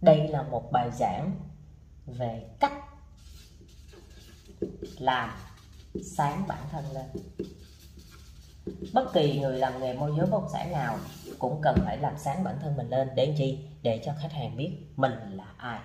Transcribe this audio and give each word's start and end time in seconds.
đây 0.00 0.28
là 0.28 0.42
một 0.42 0.72
bài 0.72 0.90
giảng 0.92 1.32
về 2.06 2.44
cách 2.60 2.72
làm 4.98 5.30
sáng 6.02 6.44
bản 6.48 6.62
thân 6.70 6.84
lên. 6.92 7.06
Bất 8.92 9.12
kỳ 9.12 9.40
người 9.40 9.58
làm 9.58 9.80
nghề 9.80 9.94
môi 9.94 10.12
giới 10.16 10.26
bất 10.26 10.40
động 10.40 10.48
sản 10.52 10.72
nào 10.72 10.98
cũng 11.38 11.60
cần 11.62 11.74
phải 11.84 11.98
làm 11.98 12.18
sáng 12.18 12.44
bản 12.44 12.58
thân 12.60 12.76
mình 12.76 12.88
lên 12.88 13.08
để 13.14 13.34
chi? 13.38 13.58
Để 13.82 14.02
cho 14.04 14.12
khách 14.20 14.32
hàng 14.32 14.56
biết 14.56 14.70
mình 14.96 15.12
là 15.30 15.54
ai. 15.56 15.80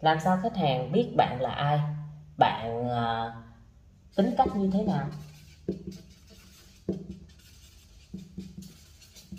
Làm 0.00 0.20
sao 0.20 0.38
khách 0.42 0.56
hàng 0.56 0.92
biết 0.92 1.08
bạn 1.16 1.40
là 1.40 1.50
ai? 1.50 1.80
Bạn 2.36 2.86
uh, 2.86 3.32
tính 4.16 4.34
cách 4.36 4.48
như 4.56 4.70
thế 4.72 4.84
nào? 4.84 5.08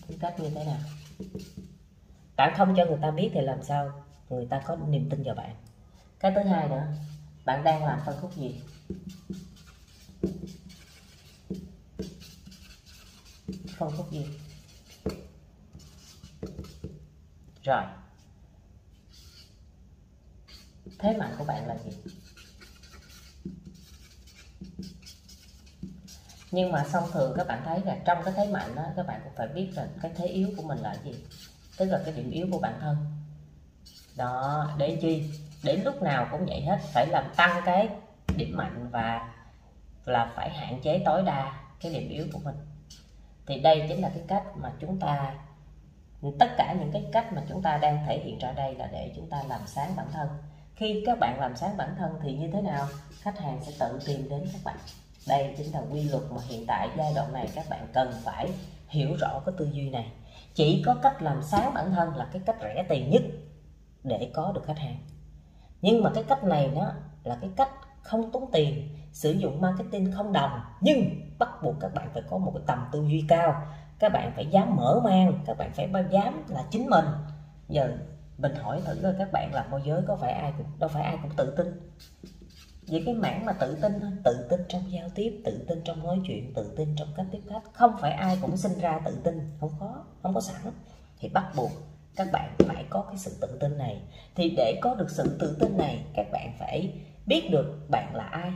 Tính 0.07 0.19
cách 0.19 0.39
như 0.39 0.49
thế 0.49 0.65
nào? 0.65 0.79
Bạn 2.35 2.53
không 2.57 2.73
cho 2.77 2.85
người 2.85 2.97
ta 3.01 3.11
biết 3.11 3.29
thì 3.33 3.41
làm 3.41 3.63
sao 3.63 3.91
người 4.29 4.45
ta 4.45 4.61
có 4.65 4.75
niềm 4.75 5.09
tin 5.09 5.23
vào 5.23 5.35
bạn. 5.35 5.55
Cái 6.19 6.31
thứ 6.35 6.41
hai 6.41 6.69
nữa, 6.69 6.87
bạn 7.45 7.63
đang 7.63 7.85
làm 7.85 7.99
phân 8.05 8.15
khúc 8.21 8.35
gì? 8.35 8.61
Phân 13.77 13.91
khúc 13.97 14.11
gì? 14.11 14.27
Rồi. 17.63 17.83
Thế 20.99 21.17
mạnh 21.17 21.35
của 21.37 21.43
bạn 21.43 21.67
là 21.67 21.77
gì? 21.77 21.91
Nhưng 26.53 26.71
mà 26.71 26.83
song 26.83 27.03
thường 27.11 27.33
các 27.37 27.47
bạn 27.47 27.61
thấy 27.65 27.81
là 27.85 27.97
trong 28.05 28.23
cái 28.25 28.33
thế 28.37 28.47
mạnh 28.47 28.75
đó, 28.75 28.83
các 28.95 29.07
bạn 29.07 29.21
cũng 29.23 29.33
phải 29.35 29.47
biết 29.47 29.71
là 29.75 29.87
cái 30.01 30.11
thế 30.15 30.25
yếu 30.25 30.49
của 30.57 30.63
mình 30.63 30.77
là 30.77 30.95
gì. 31.03 31.13
Tức 31.77 31.85
là 31.85 31.99
cái 32.05 32.13
điểm 32.13 32.31
yếu 32.31 32.47
của 32.51 32.59
bản 32.59 32.73
thân. 32.81 32.97
Đó, 34.17 34.67
để 34.77 34.97
chi? 35.01 35.31
Đến 35.63 35.81
lúc 35.85 36.01
nào 36.01 36.27
cũng 36.31 36.45
vậy 36.45 36.61
hết. 36.61 36.77
Phải 36.93 37.07
làm 37.07 37.23
tăng 37.35 37.61
cái 37.65 37.89
điểm 38.35 38.57
mạnh 38.57 38.89
và 38.91 39.33
là 40.05 40.31
phải 40.35 40.49
hạn 40.49 40.79
chế 40.83 41.01
tối 41.05 41.23
đa 41.23 41.53
cái 41.81 41.93
điểm 41.93 42.09
yếu 42.09 42.25
của 42.33 42.39
mình. 42.43 42.55
Thì 43.47 43.59
đây 43.59 43.85
chính 43.89 44.01
là 44.01 44.09
cái 44.09 44.23
cách 44.27 44.43
mà 44.55 44.71
chúng 44.79 44.99
ta, 44.99 45.33
tất 46.39 46.49
cả 46.57 46.75
những 46.79 46.91
cái 46.91 47.05
cách 47.11 47.33
mà 47.33 47.43
chúng 47.49 47.61
ta 47.61 47.77
đang 47.77 48.05
thể 48.07 48.19
hiện 48.19 48.39
ra 48.39 48.51
đây 48.51 48.75
là 48.75 48.89
để 48.91 49.13
chúng 49.15 49.29
ta 49.29 49.43
làm 49.49 49.61
sáng 49.65 49.95
bản 49.95 50.07
thân. 50.13 50.29
Khi 50.75 51.03
các 51.05 51.19
bạn 51.19 51.39
làm 51.39 51.55
sáng 51.55 51.77
bản 51.77 51.95
thân 51.97 52.19
thì 52.23 52.33
như 52.33 52.49
thế 52.53 52.61
nào, 52.61 52.87
khách 53.21 53.39
hàng 53.39 53.59
sẽ 53.65 53.71
tự 53.79 53.99
tìm 54.05 54.29
đến 54.29 54.45
các 54.53 54.61
bạn 54.63 54.77
đây 55.27 55.53
chính 55.57 55.71
là 55.71 55.81
quy 55.91 56.03
luật 56.03 56.23
mà 56.31 56.41
hiện 56.47 56.65
tại 56.67 56.89
giai 56.97 57.13
đoạn 57.15 57.33
này 57.33 57.49
các 57.55 57.65
bạn 57.69 57.87
cần 57.93 58.11
phải 58.23 58.49
hiểu 58.87 59.15
rõ 59.19 59.41
cái 59.45 59.55
tư 59.57 59.69
duy 59.73 59.89
này. 59.89 60.11
Chỉ 60.53 60.83
có 60.85 60.95
cách 61.01 61.21
làm 61.21 61.43
sáng 61.43 61.73
bản 61.73 61.91
thân 61.91 62.15
là 62.15 62.27
cái 62.31 62.41
cách 62.45 62.55
rẻ 62.61 62.85
tiền 62.89 63.09
nhất 63.09 63.21
để 64.03 64.31
có 64.33 64.51
được 64.55 64.61
khách 64.65 64.79
hàng. 64.79 64.97
Nhưng 65.81 66.03
mà 66.03 66.11
cái 66.15 66.23
cách 66.23 66.43
này 66.43 66.71
nó 66.75 66.91
là 67.23 67.37
cái 67.41 67.49
cách 67.55 67.69
không 68.01 68.31
tốn 68.31 68.49
tiền, 68.51 68.89
sử 69.11 69.31
dụng 69.31 69.61
marketing 69.61 70.11
không 70.11 70.33
đồng, 70.33 70.59
nhưng 70.81 71.21
bắt 71.39 71.49
buộc 71.63 71.75
các 71.79 71.93
bạn 71.93 72.09
phải 72.13 72.23
có 72.29 72.37
một 72.37 72.51
cái 72.55 72.63
tầm 72.67 72.87
tư 72.91 73.05
duy 73.07 73.25
cao. 73.27 73.65
Các 73.99 74.13
bạn 74.13 74.31
phải 74.35 74.45
dám 74.45 74.75
mở 74.75 75.01
mang, 75.03 75.39
các 75.45 75.57
bạn 75.57 75.71
phải 75.73 75.89
dám 76.11 76.43
là 76.47 76.63
chính 76.71 76.89
mình. 76.89 77.05
Giờ 77.69 77.97
mình 78.37 78.55
hỏi 78.55 78.81
thử 78.85 79.13
các 79.17 79.31
bạn 79.31 79.53
là 79.53 79.65
môi 79.71 79.81
giới 79.85 80.01
có 80.07 80.15
phải 80.15 80.31
ai 80.31 80.53
cũng 80.57 80.67
đâu 80.79 80.89
phải 80.89 81.03
ai 81.03 81.17
cũng 81.21 81.31
tự 81.37 81.53
tin 81.57 81.91
vậy 82.87 83.03
cái 83.05 83.13
mảng 83.13 83.45
mà 83.45 83.53
tự 83.53 83.77
tin 83.81 83.99
thôi. 84.01 84.11
Tự 84.23 84.47
tin 84.49 84.59
trong 84.69 84.91
giao 84.91 85.09
tiếp, 85.15 85.41
tự 85.45 85.65
tin 85.67 85.81
trong 85.83 86.03
nói 86.03 86.19
chuyện, 86.27 86.53
tự 86.53 86.73
tin 86.77 86.95
trong 86.95 87.07
cách 87.15 87.25
tiếp 87.31 87.41
khách. 87.49 87.73
Không 87.73 87.95
phải 88.01 88.11
ai 88.11 88.37
cũng 88.41 88.57
sinh 88.57 88.79
ra 88.79 88.99
tự 89.05 89.17
tin. 89.23 89.39
Không 89.59 89.71
có 89.79 90.03
không 90.21 90.33
có 90.33 90.41
sẵn. 90.41 90.73
Thì 91.19 91.29
bắt 91.29 91.51
buộc 91.55 91.71
các 92.15 92.27
bạn 92.31 92.55
phải 92.67 92.85
có 92.89 93.01
cái 93.01 93.17
sự 93.17 93.37
tự 93.41 93.57
tin 93.59 93.77
này. 93.77 94.01
Thì 94.35 94.53
để 94.57 94.79
có 94.81 94.95
được 94.95 95.09
sự 95.09 95.37
tự 95.39 95.57
tin 95.59 95.77
này, 95.77 96.05
các 96.15 96.27
bạn 96.31 96.53
phải 96.59 96.93
biết 97.25 97.49
được 97.51 97.89
bạn 97.89 98.15
là 98.15 98.23
ai, 98.23 98.51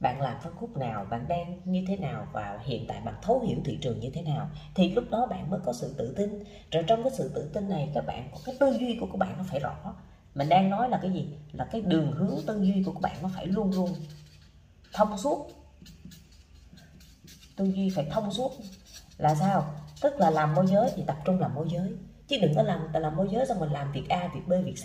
bạn 0.00 0.20
làm 0.20 0.40
phân 0.42 0.52
khúc 0.56 0.76
nào, 0.76 1.06
bạn 1.10 1.24
đang 1.28 1.60
như 1.64 1.84
thế 1.88 1.96
nào 1.96 2.26
và 2.32 2.58
hiện 2.62 2.84
tại 2.88 3.00
bạn 3.04 3.14
thấu 3.22 3.40
hiểu 3.40 3.58
thị 3.64 3.78
trường 3.80 4.00
như 4.00 4.10
thế 4.14 4.22
nào. 4.22 4.50
Thì 4.74 4.92
lúc 4.94 5.04
đó 5.10 5.26
bạn 5.26 5.50
mới 5.50 5.60
có 5.64 5.72
sự 5.72 5.94
tự 5.98 6.14
tin. 6.16 6.44
Rồi 6.70 6.84
trong 6.86 7.02
cái 7.02 7.12
sự 7.12 7.30
tự 7.34 7.50
tin 7.54 7.68
này, 7.68 7.90
các 7.94 8.04
bạn 8.06 8.28
có 8.32 8.38
cái 8.46 8.54
tư 8.60 8.76
duy 8.80 8.96
của 9.00 9.06
các 9.06 9.16
bạn 9.16 9.34
nó 9.38 9.44
phải 9.46 9.60
rõ 9.60 9.94
mình 10.34 10.48
đang 10.48 10.70
nói 10.70 10.88
là 10.88 10.98
cái 11.02 11.10
gì? 11.10 11.28
Là 11.52 11.64
cái 11.64 11.80
đường 11.80 12.12
hướng 12.12 12.36
tư 12.46 12.60
duy 12.62 12.82
của 12.86 12.92
các 12.92 13.00
bạn 13.00 13.16
nó 13.22 13.30
phải 13.34 13.46
luôn 13.46 13.72
luôn 13.74 13.90
thông 14.92 15.18
suốt. 15.18 15.48
Tư 17.56 17.64
duy 17.64 17.90
phải 17.90 18.06
thông 18.10 18.32
suốt. 18.32 18.52
Là 19.18 19.34
sao? 19.34 19.74
Tức 20.00 20.14
là 20.20 20.30
làm 20.30 20.54
môi 20.54 20.66
giới 20.66 20.90
thì 20.96 21.02
tập 21.06 21.16
trung 21.24 21.40
làm 21.40 21.54
môi 21.54 21.68
giới. 21.70 21.92
Chứ 22.28 22.36
đừng 22.42 22.54
có 22.54 22.62
làm 22.62 22.92
làm 22.92 23.16
môi 23.16 23.28
giới 23.30 23.46
xong 23.46 23.60
mình 23.60 23.72
làm 23.72 23.92
việc 23.92 24.08
A, 24.08 24.30
việc 24.34 24.40
B, 24.46 24.50
việc 24.64 24.74
C, 24.82 24.84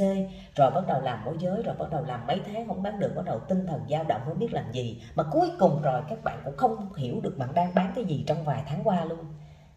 rồi 0.56 0.72
bắt 0.72 0.88
đầu 0.88 1.02
làm 1.02 1.26
môi 1.26 1.38
giới, 1.40 1.64
rồi 1.64 1.76
bắt 1.80 1.90
đầu 1.92 2.04
làm 2.04 2.28
mấy 2.28 2.42
tháng 2.46 2.68
không 2.68 2.84
bán 2.84 3.00
được, 3.00 3.14
bắt 3.16 3.26
đầu 3.26 3.40
tinh 3.40 3.68
thần 3.68 3.82
dao 3.90 4.04
động 4.04 4.22
không 4.26 4.40
biết 4.40 4.54
làm 4.54 4.72
gì. 4.72 5.02
Mà 5.16 5.24
cuối 5.32 5.50
cùng 5.60 5.82
rồi 5.82 6.02
các 6.10 6.24
bạn 6.24 6.42
cũng 6.46 6.58
không 6.58 6.94
hiểu 6.94 7.22
được 7.22 7.38
bạn 7.38 7.54
đang 7.54 7.76
bán 7.76 7.92
cái 7.96 8.06
gì 8.06 8.24
trong 8.28 8.44
vài 8.44 8.64
tháng 8.68 8.82
qua 8.84 9.06
luôn. 9.06 9.26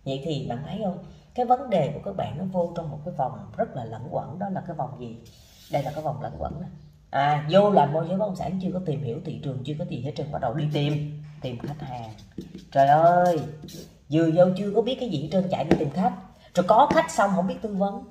Vậy 0.04 0.22
thì 0.24 0.46
bạn 0.48 0.58
thấy 0.66 0.80
không? 0.84 1.04
Cái 1.34 1.46
vấn 1.46 1.70
đề 1.70 1.92
của 1.94 2.00
các 2.04 2.16
bạn 2.16 2.38
nó 2.38 2.44
vô 2.44 2.72
trong 2.76 2.90
một 2.90 2.98
cái 3.04 3.14
vòng 3.14 3.50
rất 3.56 3.76
là 3.76 3.84
lẫn 3.84 4.08
quẩn, 4.10 4.38
đó 4.38 4.48
là 4.48 4.62
cái 4.66 4.76
vòng 4.76 5.00
gì? 5.00 5.16
Đây 5.72 5.82
là 5.82 5.90
cái 5.94 6.02
vòng 6.02 6.22
lẩn 6.22 6.32
quẩn 6.38 6.60
này. 6.60 6.70
à 7.10 7.46
vô 7.50 7.70
làm 7.70 7.92
môi 7.92 8.04
giới 8.08 8.16
bất 8.18 8.26
động 8.26 8.36
sản 8.36 8.60
chưa 8.62 8.70
có 8.72 8.80
tìm 8.86 9.02
hiểu 9.02 9.20
thị 9.24 9.40
trường, 9.44 9.62
chưa 9.64 9.74
có 9.78 9.84
gì 9.84 10.02
hết 10.02 10.12
trơn 10.16 10.32
bắt 10.32 10.38
đầu. 10.42 10.54
Đi 10.54 10.64
tìm. 10.72 11.22
Tìm 11.42 11.58
khách 11.58 11.80
hàng. 11.80 12.10
Trời 12.72 12.88
ơi, 12.88 13.40
vừa 14.10 14.30
vô 14.34 14.44
chưa 14.56 14.72
có 14.74 14.82
biết 14.82 14.96
cái 15.00 15.08
gì 15.08 15.28
trơn, 15.32 15.48
chạy 15.50 15.64
đi 15.64 15.76
tìm 15.78 15.90
khách. 15.90 16.12
Rồi 16.54 16.64
có 16.68 16.88
khách 16.94 17.10
xong 17.10 17.30
không 17.36 17.46
biết 17.46 17.56
tư 17.62 17.74
vấn. 17.74 18.04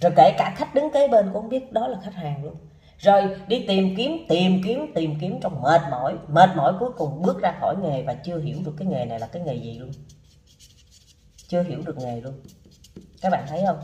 Rồi 0.00 0.12
kể 0.16 0.34
cả 0.38 0.54
khách 0.56 0.74
đứng 0.74 0.92
kế 0.92 1.08
bên 1.08 1.24
cũng 1.24 1.42
không 1.42 1.48
biết, 1.48 1.72
đó 1.72 1.88
là 1.88 1.98
khách 2.04 2.14
hàng 2.14 2.44
luôn. 2.44 2.54
Rồi 2.98 3.36
đi 3.48 3.64
tìm 3.68 3.94
kiếm 3.96 4.26
tìm 4.28 4.60
kiếm 4.64 4.92
tìm 4.94 5.18
kiếm 5.20 5.40
trong 5.40 5.62
mệt 5.62 5.80
mỏi. 5.90 6.16
Mệt 6.28 6.50
mỏi 6.56 6.74
cuối 6.80 6.90
cùng 6.96 7.22
bước 7.22 7.40
ra 7.42 7.54
khỏi 7.60 7.76
nghề 7.82 8.02
và 8.02 8.14
chưa 8.14 8.38
hiểu 8.38 8.58
được 8.64 8.74
cái 8.78 8.88
nghề 8.88 9.04
này 9.04 9.18
là 9.18 9.26
cái 9.26 9.42
nghề 9.42 9.54
gì 9.54 9.78
luôn. 9.78 9.90
Chưa 11.48 11.62
hiểu 11.62 11.82
được 11.86 11.96
nghề 11.98 12.20
luôn. 12.20 12.34
Các 13.20 13.30
bạn 13.30 13.44
thấy 13.48 13.62
không? 13.66 13.78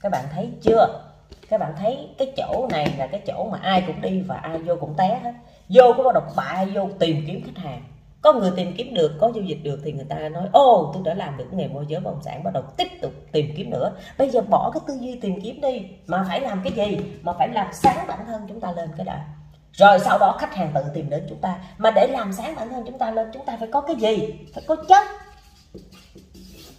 Các 0.00 0.12
bạn 0.12 0.24
thấy 0.32 0.50
chưa? 0.62 1.11
Các 1.52 1.58
bạn 1.58 1.74
thấy 1.76 2.08
cái 2.18 2.32
chỗ 2.36 2.68
này 2.70 2.94
là 2.98 3.06
cái 3.06 3.20
chỗ 3.26 3.48
mà 3.52 3.58
ai 3.62 3.84
cũng 3.86 4.00
đi 4.00 4.20
và 4.20 4.36
ai 4.36 4.58
vô 4.58 4.76
cũng 4.80 4.94
té 4.96 5.20
hết. 5.22 5.32
Vô 5.68 5.92
có 5.96 6.02
bắt 6.02 6.14
đầu 6.14 6.22
bại 6.36 6.66
vô 6.66 6.88
tìm 6.98 7.24
kiếm 7.26 7.42
khách 7.44 7.62
hàng. 7.62 7.82
Có 8.22 8.32
người 8.32 8.50
tìm 8.56 8.74
kiếm 8.76 8.94
được, 8.94 9.12
có 9.20 9.32
giao 9.34 9.44
dịch 9.44 9.58
được 9.62 9.80
thì 9.84 9.92
người 9.92 10.04
ta 10.04 10.28
nói 10.28 10.48
ô 10.52 10.90
tôi 10.94 11.02
đã 11.04 11.14
làm 11.14 11.36
được 11.36 11.52
nghề 11.52 11.68
môi 11.68 11.84
giới 11.88 12.00
bất 12.00 12.10
động 12.10 12.22
sản. 12.22 12.44
Bắt 12.44 12.50
đầu 12.54 12.62
tiếp 12.76 12.88
tục 13.02 13.12
tìm 13.32 13.54
kiếm 13.56 13.70
nữa. 13.70 13.92
Bây 14.18 14.30
giờ 14.30 14.40
bỏ 14.40 14.70
cái 14.74 14.80
tư 14.86 14.98
duy 15.00 15.18
tìm 15.20 15.40
kiếm 15.40 15.60
đi, 15.60 15.82
mà 16.06 16.24
phải 16.28 16.40
làm 16.40 16.60
cái 16.64 16.72
gì? 16.72 16.98
Mà 17.22 17.32
phải 17.38 17.48
làm 17.48 17.66
sáng 17.72 18.06
bản 18.08 18.18
thân 18.26 18.42
chúng 18.48 18.60
ta 18.60 18.72
lên 18.72 18.90
cái 18.96 19.04
đã. 19.04 19.26
Rồi 19.72 19.98
sau 19.98 20.18
đó 20.18 20.36
khách 20.40 20.54
hàng 20.54 20.70
tự 20.74 20.82
tìm 20.94 21.10
đến 21.10 21.26
chúng 21.28 21.40
ta. 21.40 21.58
Mà 21.78 21.90
để 21.90 22.06
làm 22.06 22.32
sáng 22.32 22.54
bản 22.54 22.68
thân 22.68 22.84
chúng 22.86 22.98
ta 22.98 23.10
lên, 23.10 23.28
chúng 23.32 23.44
ta 23.44 23.56
phải 23.56 23.68
có 23.72 23.80
cái 23.80 23.96
gì? 23.96 24.34
Phải 24.54 24.64
có 24.66 24.76
chất. 24.88 25.06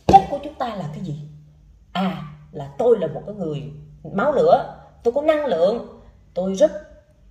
Chất 0.07 0.21
của 0.29 0.39
chúng 0.43 0.53
ta 0.53 0.67
là 0.75 0.85
cái 0.95 1.03
gì? 1.03 1.19
À 1.91 2.23
là 2.51 2.69
tôi 2.77 2.99
là 2.99 3.07
một 3.07 3.21
cái 3.25 3.35
người 3.35 3.63
máu 4.03 4.31
lửa, 4.31 4.75
tôi 5.03 5.13
có 5.13 5.21
năng 5.21 5.45
lượng. 5.45 6.01
Tôi 6.33 6.53
rất 6.53 6.71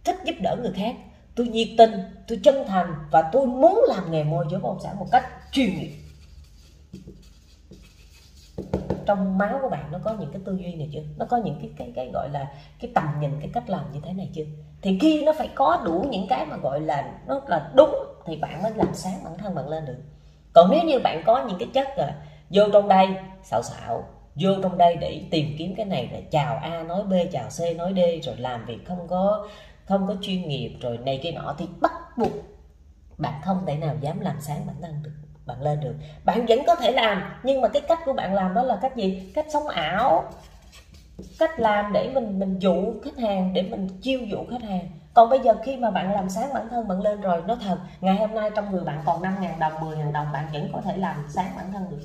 thích 0.05 0.17
giúp 0.25 0.35
đỡ 0.41 0.57
người 0.63 0.73
khác. 0.75 0.97
Tôi 1.37 1.47
nhiệt 1.47 1.69
tình, 1.79 1.93
tôi 2.29 2.41
chân 2.45 2.65
thành 2.69 2.95
và 3.11 3.23
tôi 3.33 3.47
muốn 3.47 3.85
làm 3.89 4.11
nghề 4.11 4.25
môi 4.25 4.47
giới 4.51 4.61
bất 4.61 4.69
động 4.69 4.81
sản 4.83 4.99
một 4.99 5.07
cách 5.13 5.27
chuyên 5.53 5.69
nghiệp. 5.79 5.97
Trong 9.07 9.39
máu 9.39 9.59
của 9.63 9.69
bạn 9.69 9.93
nó 9.93 9.99
có 10.05 10.15
những 10.19 10.33
cái 10.33 10.43
tư 10.45 10.57
duy 10.57 10.75
này 10.75 10.91
chưa? 10.93 11.01
Nó 11.17 11.27
có 11.27 11.37
những 11.37 11.59
cái 11.61 11.71
cái 11.77 11.93
cái 11.95 12.11
gọi 12.13 12.29
là 12.33 12.47
cái 12.81 12.91
tầm 12.95 13.05
nhìn, 13.21 13.31
cái 13.41 13.51
cách 13.55 13.71
làm 13.71 13.93
như 13.93 14.01
thế 14.05 14.13
này 14.13 14.31
chưa? 14.35 14.45
Thì 14.83 14.99
khi 15.01 15.25
nó 15.25 15.33
phải 15.39 15.49
có 15.55 15.83
đủ 15.85 16.07
những 16.11 16.27
cái 16.29 16.47
mà 16.47 16.57
gọi 16.57 16.81
là 16.81 17.13
nó 17.27 17.41
là 17.47 17.71
đúng 17.75 17.95
thì 18.27 18.37
bạn 18.37 18.63
mới 18.63 18.73
làm 18.75 18.95
sáng 18.95 19.25
bản 19.25 19.39
thân 19.39 19.55
bạn 19.55 19.69
lên 19.69 19.87
được. 19.87 19.97
Còn 20.53 20.71
nếu 20.71 20.85
như 20.85 20.99
bạn 20.99 21.23
có 21.27 21.45
những 21.49 21.59
cái 21.59 21.69
chất 21.75 21.89
là 21.97 22.15
vô 22.51 22.63
trong 22.73 22.89
đây 22.89 23.09
xạo 23.43 23.63
xạo 23.63 24.05
vô 24.35 24.51
trong 24.63 24.79
đây 24.79 24.97
để 24.97 25.23
tìm 25.31 25.55
kiếm 25.59 25.75
cái 25.77 25.87
này 25.87 26.09
là 26.13 26.19
chào 26.31 26.57
a 26.57 26.83
nói 26.83 27.03
b, 27.03 27.13
chào 27.33 27.49
c 27.49 27.77
nói 27.77 27.93
d, 27.97 28.27
rồi 28.27 28.37
làm 28.37 28.65
việc 28.65 28.79
không 28.87 29.09
có 29.09 29.49
không 29.85 30.07
có 30.07 30.15
chuyên 30.21 30.49
nghiệp, 30.49 30.77
rồi 30.81 30.99
này 30.99 31.21
kia 31.23 31.33
nọ, 31.33 31.55
thì 31.59 31.67
bắt 31.81 31.93
buộc 32.17 32.33
bạn 33.19 33.41
không 33.45 33.67
thể 33.67 33.77
nào 33.77 33.97
dám 34.01 34.21
làm 34.21 34.37
sáng 34.41 34.67
bản 34.67 34.77
thân 34.83 35.03
được, 35.03 35.13
bạn 35.47 35.63
lên 35.63 35.81
được. 35.81 35.95
Bạn 36.25 36.47
vẫn 36.47 36.59
có 36.67 36.75
thể 36.75 36.93
làm, 36.93 37.23
nhưng 37.43 37.61
mà 37.61 37.69
cái 37.69 37.83
cách 37.89 37.99
của 38.05 38.13
bạn 38.13 38.35
làm 38.35 38.55
đó 38.55 38.63
là 38.63 38.79
cách 38.83 38.97
gì? 38.97 39.33
Cách 39.35 39.47
sống 39.53 39.69
ảo, 39.69 40.25
cách 41.39 41.61
làm 41.61 41.93
để 41.93 42.11
mình 42.15 42.39
mình 42.39 42.59
dụ 42.59 42.95
khách 43.05 43.19
hàng, 43.19 43.53
để 43.53 43.63
mình 43.63 43.89
chiêu 44.03 44.21
dụ 44.21 44.39
khách 44.51 44.63
hàng. 44.63 44.89
Còn 45.15 45.31
bây 45.31 45.41
giờ 45.41 45.55
khi 45.65 45.77
mà 45.77 45.91
bạn 45.91 46.13
làm 46.13 46.29
sáng 46.29 46.53
bản 46.55 46.69
thân, 46.69 46.89
bạn 46.89 47.01
lên 47.03 47.21
rồi 47.21 47.43
nó 47.47 47.57
thật, 47.63 47.79
ngày 48.01 48.17
hôm 48.17 48.35
nay 48.35 48.51
trong 48.57 48.71
người 48.71 48.85
bạn 48.85 49.03
còn 49.05 49.23
5 49.23 49.37
ngàn 49.41 49.59
đồng 49.59 49.73
10 49.81 49.97
ngàn 49.97 50.13
đồng, 50.13 50.27
bạn 50.33 50.47
vẫn 50.53 50.69
có 50.73 50.81
thể 50.81 50.97
làm 50.97 51.17
sáng 51.29 51.53
bản 51.57 51.73
thân 51.73 51.91
được 51.91 52.01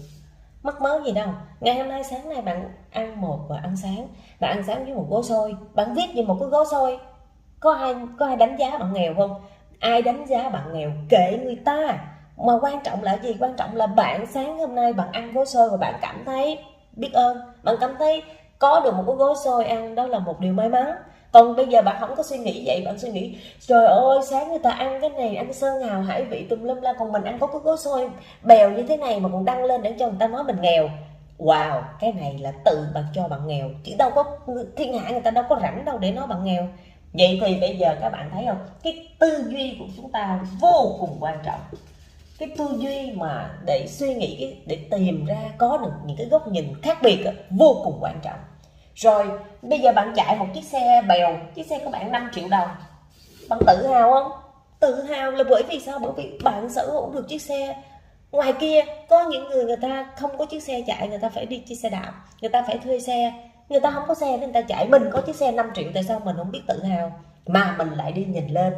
mất 0.64 0.82
mớ 0.82 1.02
gì 1.06 1.12
đâu. 1.12 1.30
Ngày 1.60 1.78
hôm 1.78 1.90
nay 1.90 2.04
sáng 2.04 2.30
nay 2.30 2.42
bạn 2.42 2.72
ăn 2.92 3.22
một 3.22 3.40
và 3.50 3.60
ăn 3.64 3.76
sáng. 3.78 4.08
Bạn 4.40 4.58
ăn 4.58 4.64
sáng 4.68 4.86
với 4.86 4.94
một 4.94 5.06
gói 5.10 5.24
xôi. 5.24 5.56
Bạn 5.74 5.94
viết 5.94 6.08
như 6.14 6.24
một 6.24 6.38
cái 6.40 6.50
gói 6.50 6.66
xôi. 6.72 7.00
Có 7.60 7.74
ai 7.74 7.96
có 8.20 8.26
ai 8.26 8.36
đánh 8.36 8.56
giá 8.60 8.78
bạn 8.78 8.94
nghèo 8.94 9.14
không? 9.18 9.42
Ai 9.80 10.02
đánh 10.02 10.26
giá 10.28 10.50
bạn 10.50 10.74
nghèo? 10.74 10.92
Kệ 11.10 11.40
người 11.44 11.58
ta. 11.66 12.00
Mà 12.38 12.54
quan 12.62 12.80
trọng 12.84 13.04
là 13.04 13.18
gì? 13.18 13.36
Quan 13.40 13.54
trọng 13.58 13.76
là 13.76 13.88
bạn 13.88 14.26
sáng 14.26 14.60
hôm 14.60 14.76
nay 14.76 14.94
bạn 14.94 15.12
ăn 15.12 15.34
gói 15.34 15.46
xôi 15.46 15.70
và 15.70 15.78
bạn 15.78 15.96
cảm 16.02 16.24
thấy, 16.26 16.60
biết 16.96 17.14
ơn. 17.14 17.38
Bạn 17.64 17.76
cảm 17.80 17.96
thấy 18.00 18.24
có 18.60 18.82
được 18.84 18.94
một 18.94 19.04
cái 19.08 19.16
gói 19.16 19.36
xôi 19.46 19.66
ăn 19.66 19.96
đó 19.96 20.08
là 20.08 20.20
một 20.20 20.40
điều 20.40 20.54
may 20.54 20.70
mắn 20.70 20.92
còn 21.32 21.56
bây 21.56 21.66
giờ 21.68 21.82
bạn 21.82 21.98
không 22.00 22.16
có 22.18 22.24
suy 22.24 22.38
nghĩ 22.38 22.64
vậy, 22.66 22.82
bạn 22.86 23.00
suy 23.00 23.10
nghĩ, 23.10 23.38
trời 23.60 23.86
ơi, 23.86 24.20
sáng 24.30 24.50
người 24.50 24.60
ta 24.60 24.72
ăn 24.72 25.02
cái 25.02 25.10
này, 25.10 25.36
ăn 25.36 25.54
sơn 25.54 25.82
hào 25.82 26.02
hải 26.02 26.24
vị 26.24 26.46
tùm 26.50 26.64
lum 26.64 26.82
la, 26.82 26.94
còn 27.00 27.12
mình 27.12 27.24
ăn 27.24 27.40
có 27.40 27.48
cái 27.48 27.62
gói 27.64 27.78
xôi 27.78 28.10
bèo 28.44 28.72
như 28.72 28.84
thế 28.84 28.98
này 28.98 29.20
mà 29.20 29.30
còn 29.34 29.46
đăng 29.46 29.64
lên 29.64 29.82
để 29.82 29.96
cho 30.00 30.08
người 30.08 30.18
ta 30.20 30.28
nói 30.28 30.44
mình 30.44 30.62
nghèo. 30.62 30.90
Wow, 31.40 31.82
cái 32.00 32.14
này 32.14 32.38
là 32.42 32.52
tự 32.66 32.88
bạn 32.94 33.04
cho 33.14 33.28
bạn 33.28 33.48
nghèo, 33.48 33.70
chứ 33.84 33.92
đâu 33.98 34.12
có 34.16 34.24
thiên 34.76 35.00
hạ 35.00 35.12
người 35.12 35.22
ta 35.22 35.32
đâu 35.32 35.44
có 35.50 35.60
rảnh 35.62 35.86
đâu 35.86 35.98
để 35.98 36.12
nói 36.12 36.28
bạn 36.28 36.44
nghèo. 36.44 36.68
Vậy 37.14 37.40
thì 37.46 37.58
bây 37.62 37.78
giờ 37.78 37.96
các 38.02 38.10
bạn 38.10 38.30
thấy 38.34 38.46
không? 38.48 38.58
Cái 38.84 39.08
tư 39.20 39.44
duy 39.50 39.76
của 39.80 39.86
chúng 39.96 40.12
ta 40.12 40.40
vô 40.62 40.96
cùng 41.00 41.18
quan 41.20 41.40
trọng. 41.46 41.60
Cái 42.40 42.50
tư 42.58 42.66
duy 42.78 43.12
mà 43.12 43.50
để 43.66 43.88
suy 43.90 44.14
nghĩ 44.14 44.56
để 44.66 44.78
tìm 44.92 45.26
ra 45.26 45.38
có 45.58 45.78
được 45.78 45.92
những 46.06 46.18
cái 46.18 46.28
góc 46.28 46.48
nhìn 46.48 46.82
khác 46.82 46.98
biệt 47.02 47.26
vô 47.50 47.82
cùng 47.84 47.98
quan 48.02 48.20
trọng 48.24 48.40
rồi, 48.98 49.26
bây 49.62 49.80
giờ 49.80 49.92
bạn 49.92 50.14
chạy 50.16 50.36
một 50.36 50.46
chiếc 50.54 50.64
xe 50.64 51.02
bèo, 51.08 51.38
chiếc 51.56 51.68
xe 51.68 51.80
của 51.84 51.90
bạn 51.90 52.12
5 52.12 52.30
triệu 52.34 52.48
đồng. 52.48 52.68
Bạn 53.50 53.60
tự 53.68 53.88
hào 53.88 54.12
không? 54.12 54.32
Tự 54.80 55.04
hào 55.04 55.32
là 55.32 55.44
bởi 55.50 55.64
vì 55.70 55.80
sao? 55.80 56.00
Bởi 56.00 56.12
vì 56.18 56.40
bạn 56.44 56.70
sở 56.70 56.90
hữu 56.92 57.12
được 57.12 57.28
chiếc 57.28 57.42
xe. 57.42 57.76
Ngoài 58.32 58.54
kia, 58.60 58.86
có 59.10 59.30
những 59.30 59.50
người 59.50 59.66
người 59.66 59.78
ta 59.82 60.06
không 60.16 60.38
có 60.38 60.46
chiếc 60.46 60.64
xe 60.64 60.82
chạy, 60.88 61.08
người 61.08 61.20
ta 61.20 61.30
phải 61.30 61.46
đi 61.46 61.58
chiếc 61.58 61.76
xe 61.76 61.90
đạp, 61.90 62.14
người 62.42 62.50
ta 62.50 62.64
phải 62.68 62.78
thuê 62.78 63.00
xe. 63.00 63.34
Người 63.70 63.80
ta 63.80 63.92
không 63.92 64.04
có 64.08 64.16
xe 64.16 64.32
nên 64.32 64.40
người 64.40 64.62
ta 64.62 64.62
chạy. 64.62 64.88
Mình 64.88 65.10
có 65.14 65.22
chiếc 65.22 65.36
xe 65.36 65.52
5 65.52 65.72
triệu, 65.76 65.90
tại 65.94 66.04
sao 66.04 66.22
mình 66.26 66.36
không 66.38 66.52
biết 66.52 66.62
tự 66.68 66.84
hào? 66.84 67.12
Mà 67.48 67.76
mình 67.78 67.90
lại 67.90 68.12
đi 68.12 68.26
nhìn 68.26 68.48
lên 68.48 68.74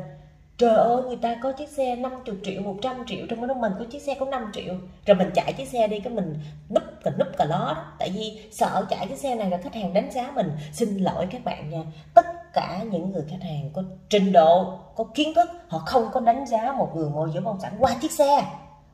trời 0.60 0.76
ơi, 0.76 1.02
người 1.08 1.16
ta 1.16 1.36
có 1.44 1.52
chiếc 1.52 1.70
xe 1.70 1.96
50 1.96 2.36
triệu 2.44 2.62
100 2.62 3.06
triệu 3.08 3.26
trong 3.30 3.48
đó, 3.48 3.54
mình 3.54 3.72
có 3.80 3.86
chiếc 3.86 4.02
xe 4.02 4.16
có 4.20 4.26
5 4.26 4.52
triệu. 4.54 4.74
Rồi 5.06 5.18
mình 5.18 5.30
chạy 5.36 5.54
chiếc 5.54 5.68
xe 5.68 5.88
đi, 5.88 6.00
cái 6.00 6.14
mình 6.14 6.40
núp 6.70 6.84
cả 7.04 7.12
núp 7.20 7.28
cả 7.38 7.46
ló 7.46 7.74
đó. 7.76 7.86
Tại 8.00 8.10
vì 8.10 8.42
sợ 8.52 8.86
chạy 8.90 9.08
cái 9.08 9.18
xe 9.18 9.36
này 9.36 9.50
là 9.50 9.58
khách 9.58 9.76
hàng 9.76 9.94
đánh 9.94 10.12
giá 10.12 10.32
mình. 10.36 10.52
Xin 10.74 10.98
lỗi 10.98 11.28
các 11.32 11.44
bạn 11.44 11.70
nha. 11.70 11.84
Tất 12.14 12.26
cả 12.54 12.84
những 12.92 13.12
người 13.12 13.24
khách 13.30 13.42
hàng 13.42 13.70
có 13.74 13.84
trình 14.10 14.32
độ, 14.32 14.80
có 14.96 15.04
kiến 15.04 15.34
thức, 15.36 15.50
họ 15.68 15.80
không 15.80 16.10
có 16.14 16.20
đánh 16.20 16.46
giá 16.48 16.72
một 16.72 16.92
người 16.96 17.10
môi 17.10 17.30
giới 17.34 17.42
bất 17.42 17.56
sản 17.62 17.74
qua 17.80 17.96
chiếc 18.02 18.12
xe 18.12 18.46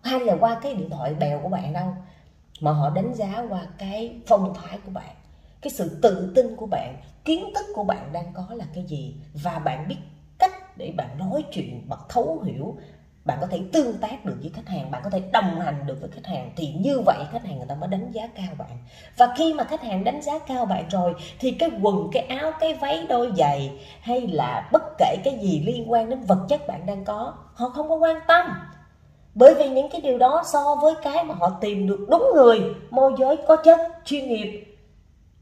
hay 0.02 0.20
là 0.20 0.36
qua 0.40 0.60
cái 0.62 0.76
điện 0.76 0.90
thoại 0.90 1.14
bèo 1.14 1.40
của 1.44 1.50
bạn 1.50 1.74
đâu. 1.74 1.88
Mà 2.62 2.72
họ 2.72 2.90
đánh 2.90 3.14
giá 3.14 3.46
qua 3.50 3.62
cái 3.78 4.16
phong 4.28 4.54
thái 4.54 4.80
của 4.86 4.92
bạn, 4.92 5.16
cái 5.62 5.72
sự 5.72 6.00
tự 6.02 6.32
tin 6.36 6.56
của 6.56 6.66
bạn, 6.66 6.96
kiến 7.26 7.54
thức 7.56 7.66
của 7.76 7.84
bạn 7.84 8.10
đang 8.14 8.34
có 8.34 8.48
là 8.50 8.66
cái 8.76 8.84
gì. 8.84 9.16
Và 9.34 9.60
bạn 9.60 9.88
biết 9.88 9.98
để 10.76 10.94
bạn 10.98 11.18
nói 11.18 11.44
chuyện 11.52 11.90
bạn 11.90 12.00
thấu 12.10 12.42
hiểu, 12.46 12.78
bạn 13.26 13.38
có 13.42 13.48
thể 13.48 13.60
tương 13.74 13.98
tác 13.98 14.26
được 14.26 14.36
với 14.42 14.52
khách 14.56 14.68
hàng, 14.68 14.92
bạn 14.92 15.02
có 15.04 15.10
thể 15.10 15.22
đồng 15.32 15.60
hành 15.60 15.84
được 15.86 15.98
với 16.02 16.10
khách 16.10 16.26
hàng, 16.26 16.52
thì 16.56 16.74
như 16.80 17.00
vậy 17.00 17.18
khách 17.32 17.46
hàng 17.46 17.58
người 17.58 17.68
ta 17.68 17.76
mới 17.76 17.90
đánh 17.90 18.12
giá 18.12 18.28
cao 18.28 18.56
bạn. 18.58 18.78
Và 19.18 19.34
khi 19.38 19.54
mà 19.54 19.64
khách 19.64 19.82
hàng 19.82 20.04
đánh 20.04 20.22
giá 20.22 20.40
cao 20.40 20.66
bạn 20.66 20.86
rồi, 20.90 21.16
thì 21.40 21.52
cái 21.52 21.70
quần, 21.82 22.10
cái 22.12 22.24
áo, 22.24 22.52
cái 22.60 22.74
váy, 22.74 23.06
đôi 23.10 23.32
giày, 23.38 23.72
hay 24.02 24.28
là 24.28 24.70
bất 24.72 24.84
kể 24.98 25.16
cái 25.24 25.40
gì 25.42 25.64
liên 25.66 25.92
quan 25.92 26.10
đến 26.10 26.22
vật 26.22 26.46
chất 26.50 26.68
bạn 26.68 26.86
đang 26.86 27.06
có, 27.06 27.34
họ 27.54 27.70
không 27.70 27.90
có 27.90 27.96
quan 27.96 28.20
tâm. 28.28 28.46
Bởi 29.36 29.54
vì 29.54 29.70
những 29.70 29.90
cái 29.92 30.02
điều 30.02 30.18
đó 30.18 30.44
so 30.46 30.76
với 30.82 30.94
cái 31.04 31.24
mà 31.24 31.36
họ 31.40 31.58
tìm 31.62 31.88
được 31.88 32.06
đúng 32.10 32.26
người, 32.36 32.62
môi 32.90 33.14
giới 33.20 33.38
có 33.48 33.56
chất, 33.56 33.80
chuyên 34.06 34.28
nghiệp, 34.28 34.78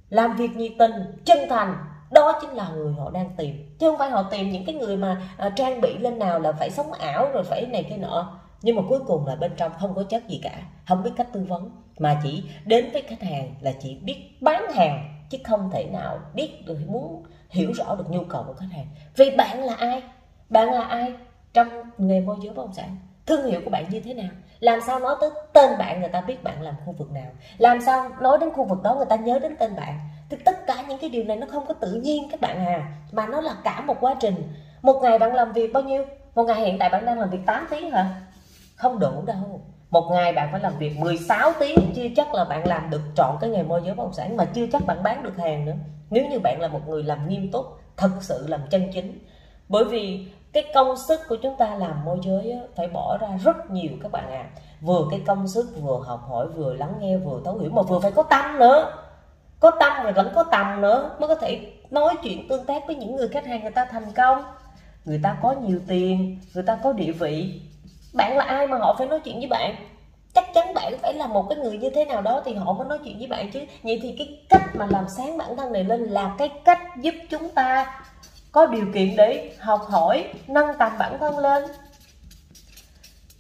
làm 0.10 0.36
việc 0.36 0.56
nhiệt 0.56 0.72
tình, 0.80 0.92
chân 1.26 1.38
thành 1.50 1.76
đó 2.14 2.40
chính 2.42 2.50
là 2.50 2.70
người 2.70 2.94
họ 2.94 3.10
đang 3.10 3.30
tìm. 3.38 3.76
Chứ 3.80 3.90
không 3.90 4.00
phải 4.00 4.10
họ 4.10 4.24
tìm 4.24 4.52
những 4.52 4.66
cái 4.66 4.76
người 4.76 4.98
mà 4.98 5.22
à, 5.38 5.50
trang 5.50 5.82
bị 5.82 5.98
lên 5.98 6.20
nào 6.20 6.40
là 6.40 6.52
phải 6.52 6.70
sống 6.70 6.92
ảo 6.92 7.30
rồi 7.34 7.44
phải 7.44 7.66
này 7.66 7.84
cái 7.84 7.98
nọ. 7.98 8.40
Nhưng 8.62 8.76
mà 8.76 8.82
cuối 8.90 9.00
cùng 9.08 9.28
là 9.28 9.36
bên 9.36 9.52
trong 9.58 9.72
không 9.80 9.96
có 9.96 10.04
chất 10.04 10.28
gì 10.28 10.40
cả. 10.44 10.62
Không 10.88 11.04
biết 11.04 11.12
cách 11.18 11.28
tư 11.34 11.46
vấn. 11.50 11.72
Mà 12.00 12.20
chỉ 12.24 12.44
đến 12.66 12.90
với 12.94 13.02
khách 13.02 13.22
hàng 13.22 13.56
là 13.62 13.72
chỉ 13.82 13.96
biết 13.96 14.38
bán 14.42 14.72
hàng 14.74 15.26
chứ 15.30 15.38
không 15.44 15.70
thể 15.74 15.86
nào 15.86 16.20
biết 16.34 16.66
được 16.66 16.78
muốn 16.88 17.24
hiểu 17.50 17.72
rõ 17.74 17.96
được 17.96 18.10
nhu 18.10 18.24
cầu 18.24 18.44
của 18.48 18.54
khách 18.54 18.72
hàng. 18.72 18.88
Vì 19.16 19.30
bạn 19.38 19.64
là 19.64 19.76
ai? 19.76 20.04
Bạn 20.50 20.72
là 20.72 20.84
ai 20.84 21.14
trong 21.54 21.68
nghề 21.98 22.22
môi 22.22 22.38
giới 22.42 22.54
bất 22.54 22.64
động 22.66 22.74
sản? 22.74 22.98
Thương 23.26 23.46
hiệu 23.46 23.62
của 23.64 23.70
bạn 23.70 23.86
như 23.90 24.00
thế 24.00 24.14
nào? 24.14 24.30
Làm 24.60 24.80
sao 24.88 25.00
nói 25.00 25.16
tới 25.22 25.30
tên 25.54 25.78
bạn 25.80 26.00
người 26.00 26.10
ta 26.10 26.22
biết 26.22 26.44
bạn 26.44 26.62
làm 26.62 26.76
khu 26.86 26.96
vực 26.98 27.12
nào? 27.12 27.32
Làm 27.58 27.82
sao 27.82 28.10
nói 28.22 28.38
đến 28.42 28.52
khu 28.54 28.64
vực 28.64 28.84
đó 28.84 28.96
người 28.96 29.06
ta 29.06 29.16
nhớ 29.16 29.40
đến 29.40 29.56
tên 29.60 29.76
bạn? 29.76 30.00
Thì 30.30 30.38
tất 30.46 30.68
cả 30.68 30.84
những 30.88 30.98
cái 30.98 31.10
điều 31.10 31.24
này 31.24 31.38
nó 31.38 31.48
không 31.52 31.66
có 31.68 31.74
tự 31.74 31.94
nhiên 31.94 32.28
các 32.32 32.42
bạn 32.42 32.66
à 32.66 32.88
mà 33.12 33.28
nó 33.28 33.42
là 33.42 33.56
cả 33.64 33.82
một 33.82 33.98
quá 34.00 34.16
trình. 34.20 34.36
Một 34.82 35.00
ngày 35.02 35.20
bạn 35.20 35.34
làm 35.34 35.54
việc 35.54 35.74
bao 35.74 35.84
nhiêu? 35.84 36.06
Một 36.36 36.44
ngày 36.44 36.62
hiện 36.62 36.80
tại 36.80 36.90
bạn 36.90 37.06
đang 37.06 37.20
làm 37.20 37.30
việc 37.30 37.46
8 37.46 37.68
tiếng 37.70 37.92
hả? 37.92 38.22
Không 38.76 39.00
đủ 39.00 39.12
đâu. 39.26 39.62
Một 39.90 40.10
ngày 40.12 40.34
bạn 40.34 40.50
phải 40.52 40.62
làm 40.62 40.78
việc 40.78 40.98
16 40.98 41.52
tiếng, 41.60 41.78
chưa 41.96 42.08
chắc 42.16 42.34
là 42.34 42.44
bạn 42.46 42.68
làm 42.68 42.90
được 42.90 43.02
trọn 43.16 43.38
cái 43.42 43.50
nghề 43.50 43.64
môi 43.64 43.82
giới 43.86 43.96
bất 43.96 44.04
động 44.04 44.14
sản, 44.14 44.38
mà 44.38 44.46
chưa 44.46 44.68
chắc 44.72 44.86
bạn 44.86 45.04
bán 45.04 45.24
được 45.24 45.38
hàng 45.38 45.66
nữa. 45.66 45.76
Nếu 46.10 46.28
như 46.28 46.40
bạn 46.40 46.62
là 46.62 46.68
một 46.68 46.88
người 46.88 47.04
làm 47.04 47.30
nghiêm 47.30 47.52
túc, 47.52 47.66
thật 47.98 48.10
sự 48.22 48.46
làm 48.48 48.60
chân 48.70 48.92
chính. 48.94 49.20
Bởi 49.70 49.84
vì 49.86 50.28
cái 50.54 50.72
công 50.74 50.98
sức 50.98 51.20
của 51.30 51.36
chúng 51.36 51.56
ta 51.58 51.76
làm 51.76 52.06
môi 52.06 52.18
giới 52.24 52.60
phải 52.76 52.88
bỏ 52.88 53.18
ra 53.18 53.28
rất 53.44 53.72
nhiều 53.72 53.92
các 54.04 54.12
bạn 54.12 54.32
ạ. 54.32 54.38
À. 54.38 54.50
vừa 54.82 55.08
cái 55.12 55.22
công 55.28 55.48
sức 55.48 55.66
vừa 55.82 56.00
học 56.06 56.26
hỏi, 56.30 56.48
vừa 56.48 56.74
lắng 56.74 56.94
nghe, 57.00 57.18
vừa 57.18 57.42
thấu 57.46 57.58
hiểu, 57.58 57.72
mà 57.74 57.82
vừa 57.82 58.00
phải 58.00 58.12
có 58.12 58.24
tâm 58.24 58.60
nữa. 58.60 58.92
Có 59.60 59.72
tâm 59.80 60.04
rồi 60.04 60.14
vẫn 60.14 60.32
có 60.36 60.44
tầm 60.44 60.82
nữa, 60.82 61.16
mới 61.20 61.28
có 61.28 61.36
thể 61.36 61.74
nói 61.92 62.16
chuyện 62.24 62.48
tương 62.48 62.66
tác 62.66 62.84
với 62.88 62.96
những 62.96 63.16
người 63.16 63.28
khách 63.28 63.46
hàng 63.46 63.62
người 63.62 63.72
ta 63.72 63.86
thành 63.86 64.12
công. 64.16 64.44
Người 65.06 65.20
ta 65.24 65.38
có 65.42 65.52
nhiều 65.52 65.80
tiền, 65.88 66.40
người 66.54 66.64
ta 66.64 66.80
có 66.84 66.94
địa 66.94 67.12
vị. 67.12 67.62
Bạn 68.14 68.38
là 68.38 68.44
ai 68.44 68.68
mà 68.68 68.78
họ 68.78 68.96
phải 68.98 69.08
nói 69.08 69.20
chuyện 69.20 69.40
với 69.40 69.48
bạn? 69.48 69.76
Chắc 70.34 70.54
chắn 70.54 70.74
bạn 70.74 70.94
phải 71.02 71.14
là 71.14 71.28
một 71.28 71.46
cái 71.50 71.58
người 71.58 71.78
như 71.78 71.90
thế 71.90 72.06
nào 72.06 72.22
đó 72.22 72.42
thì 72.46 72.54
họ 72.54 72.74
mới 72.74 72.88
nói 72.88 73.00
chuyện 73.04 73.18
với 73.18 73.28
bạn 73.28 73.52
chứ. 73.52 73.60
Vậy 73.84 74.00
thì 74.04 74.16
cái 74.18 74.40
cách 74.50 74.76
mà 74.76 74.86
làm 74.90 75.06
sáng 75.18 75.38
bản 75.38 75.58
thân 75.58 75.72
này 75.72 75.84
lên 75.84 76.04
là 76.04 76.36
cái 76.38 76.50
cách 76.66 76.80
giúp 77.02 77.14
chúng 77.30 77.50
ta 77.50 77.86
có 78.54 78.66
điều 78.66 78.86
kiện 78.94 79.16
để 79.16 79.52
học 79.60 79.82
hỏi, 79.90 80.26
nâng 80.48 80.78
tầm 80.80 80.92
bản 81.00 81.18
thân 81.20 81.38
lên. 81.38 81.64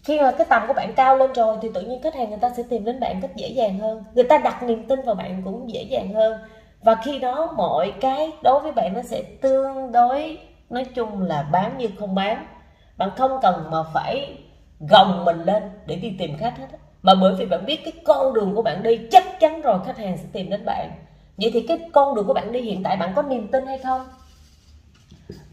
Khi 0.03 0.21
mà 0.21 0.31
cái 0.31 0.47
tầm 0.49 0.63
của 0.67 0.73
bạn 0.73 0.93
cao 0.95 1.17
lên 1.17 1.33
rồi 1.33 1.57
thì 1.61 1.69
tự 1.73 1.81
nhiên 1.81 2.01
khách 2.01 2.15
hàng 2.15 2.29
người 2.29 2.39
ta 2.39 2.49
sẽ 2.57 2.63
tìm 2.69 2.85
đến 2.85 2.99
bạn 2.99 3.21
cách 3.21 3.35
dễ 3.35 3.47
dàng 3.47 3.79
hơn. 3.79 4.03
Người 4.13 4.23
ta 4.23 4.37
đặt 4.37 4.63
niềm 4.63 4.87
tin 4.87 5.01
vào 5.01 5.15
bạn 5.15 5.41
cũng 5.45 5.73
dễ 5.73 5.83
dàng 5.83 6.13
hơn. 6.13 6.37
Và 6.81 6.95
khi 6.95 7.19
đó 7.19 7.53
mọi 7.57 7.93
cái 8.01 8.31
đối 8.43 8.59
với 8.59 8.71
bạn 8.71 8.93
nó 8.93 9.01
sẽ 9.01 9.23
tương 9.41 9.91
đối, 9.91 10.37
nói 10.69 10.85
chung 10.95 11.21
là 11.21 11.41
bán 11.51 11.77
như 11.77 11.89
không 11.99 12.15
bán. 12.15 12.45
Bạn 12.97 13.09
không 13.17 13.39
cần 13.41 13.63
mà 13.71 13.83
phải 13.93 14.37
gồng 14.79 15.25
mình 15.25 15.43
lên 15.43 15.63
để 15.85 15.95
đi 15.95 16.15
tìm 16.19 16.37
khách 16.37 16.57
hết 16.57 16.67
mà 17.01 17.13
bởi 17.21 17.35
vì 17.35 17.45
bạn 17.45 17.65
biết 17.65 17.81
cái 17.85 17.93
con 18.05 18.33
đường 18.33 18.55
của 18.55 18.61
bạn 18.61 18.83
đi, 18.83 18.99
chắc 19.11 19.39
chắn 19.39 19.61
rồi 19.61 19.79
khách 19.85 19.97
hàng 19.97 20.17
sẽ 20.17 20.23
tìm 20.33 20.49
đến 20.49 20.65
bạn. 20.65 20.91
Vậy 21.37 21.51
thì 21.53 21.65
cái 21.67 21.79
con 21.93 22.15
đường 22.15 22.27
của 22.27 22.33
bạn 22.33 22.51
đi 22.51 22.61
hiện 22.61 22.83
tại 22.83 22.97
bạn 22.97 23.13
có 23.15 23.21
niềm 23.21 23.47
tin 23.47 23.65
hay 23.65 23.77
không? 23.77 24.05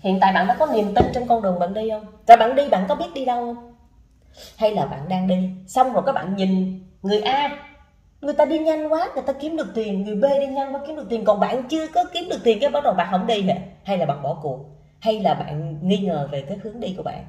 Hiện 0.01 0.19
tại 0.21 0.33
bạn 0.33 0.47
đã 0.47 0.57
có 0.59 0.67
niềm 0.67 0.95
tin 0.95 1.05
trên 1.15 1.27
con 1.27 1.43
đường 1.43 1.59
bạn 1.59 1.75
đi 1.75 1.91
không? 1.91 2.07
Rồi 2.27 2.37
bạn 2.37 2.57
đi, 2.57 2.69
bạn 2.69 2.85
có 2.89 2.95
biết 2.95 3.15
đi 3.15 3.25
đâu 3.25 3.55
không? 3.55 3.75
Hay 4.59 4.75
là 4.75 4.87
bạn 4.87 5.09
đang 5.09 5.27
đi, 5.29 5.51
xong 5.67 5.93
rồi 5.93 6.03
các 6.07 6.13
bạn 6.13 6.37
nhìn 6.37 6.81
người 7.03 7.21
A, 7.21 7.57
người 8.21 8.35
ta 8.35 8.45
đi 8.45 8.59
nhanh 8.59 8.93
quá, 8.93 9.09
người 9.15 9.23
ta 9.27 9.33
kiếm 9.33 9.57
được 9.57 9.73
tiền, 9.75 10.05
người 10.05 10.17
B 10.17 10.25
đi 10.41 10.47
nhanh 10.47 10.75
quá, 10.75 10.81
kiếm 10.87 10.97
được 10.97 11.07
tiền, 11.11 11.25
còn 11.25 11.41
bạn 11.41 11.63
chưa 11.69 11.87
có 11.89 12.05
kiếm 12.13 12.29
được 12.31 12.39
tiền, 12.45 12.59
cái 12.61 12.71
bắt 12.71 12.85
đầu 12.85 12.95
bạn 12.95 13.09
không 13.11 13.27
đi 13.27 13.43
hả 13.43 13.55
hay 13.85 13.99
là 13.99 14.07
bạn 14.07 14.23
bỏ 14.23 14.39
cuộc, 14.43 14.59
hay 15.01 15.21
là 15.21 15.35
bạn 15.35 15.79
nghi 15.83 15.99
ngờ 15.99 16.29
về 16.33 16.45
cái 16.49 16.59
hướng 16.63 16.81
đi 16.81 16.95
của 16.97 17.03
bạn. 17.03 17.25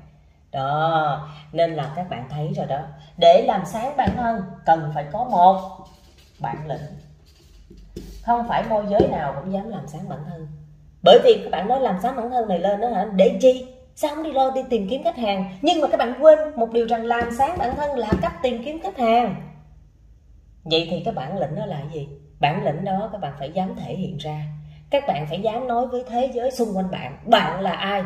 Đó, 0.51 1.29
nên 1.51 1.75
là 1.75 1.93
các 1.95 2.09
bạn 2.09 2.27
thấy 2.29 2.51
rồi 2.55 2.65
đó. 2.65 2.79
Để 3.17 3.43
làm 3.47 3.65
sáng 3.65 3.97
bản 3.97 4.09
thân, 4.15 4.41
cần 4.65 4.91
phải 4.95 5.05
có 5.11 5.23
một 5.23 5.85
bản 6.39 6.67
lĩnh. 6.67 6.81
Không 8.23 8.47
phải 8.47 8.63
môi 8.69 8.85
giới 8.89 9.07
nào 9.11 9.33
cũng 9.39 9.53
dám 9.53 9.69
làm 9.69 9.87
sáng 9.87 10.09
bản 10.09 10.19
thân 10.27 10.47
bởi 11.03 11.19
vì 11.23 11.41
các 11.43 11.51
bạn 11.51 11.67
nói 11.67 11.79
làm 11.79 11.95
sáng 12.03 12.15
bản 12.15 12.29
thân 12.29 12.47
này 12.47 12.59
lên 12.59 12.81
đó 12.81 12.87
hả? 12.89 13.05
Để 13.15 13.37
chi? 13.41 13.65
Sao 13.95 14.15
không 14.15 14.23
đi 14.23 14.31
lo 14.31 14.51
đi 14.51 14.61
tìm 14.69 14.87
kiếm 14.89 15.03
khách 15.03 15.17
hàng? 15.17 15.57
Nhưng 15.61 15.81
mà 15.81 15.87
các 15.87 15.97
bạn 15.97 16.13
quên 16.19 16.39
một 16.55 16.71
điều 16.71 16.87
rằng 16.87 17.05
làm 17.05 17.31
sáng 17.37 17.57
bản 17.57 17.75
thân 17.75 17.97
là 17.97 18.09
cách 18.21 18.33
tìm 18.43 18.63
kiếm 18.65 18.79
khách 18.83 18.97
hàng. 18.97 19.35
Vậy 20.63 20.87
thì 20.91 21.01
cái 21.05 21.13
bản 21.13 21.39
lĩnh 21.39 21.55
đó 21.55 21.65
là 21.65 21.81
gì? 21.93 22.07
Bản 22.39 22.65
lĩnh 22.65 22.85
đó 22.85 23.09
các 23.11 23.21
bạn 23.21 23.33
phải 23.39 23.51
dám 23.51 23.75
thể 23.75 23.95
hiện 23.95 24.17
ra. 24.17 24.45
Các 24.89 25.03
bạn 25.07 25.25
phải 25.29 25.39
dám 25.41 25.67
nói 25.67 25.87
với 25.87 26.03
thế 26.09 26.29
giới 26.33 26.51
xung 26.51 26.77
quanh 26.77 26.91
bạn 26.91 27.17
bạn 27.25 27.61
là 27.61 27.71
ai? 27.71 28.03